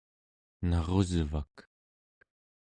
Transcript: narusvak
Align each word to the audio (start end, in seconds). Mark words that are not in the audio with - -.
narusvak 0.69 1.55